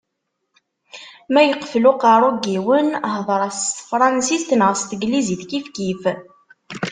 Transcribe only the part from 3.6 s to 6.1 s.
s tefransist neɣ s teglizit, kifkif.